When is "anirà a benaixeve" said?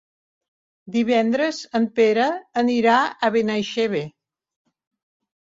2.63-4.03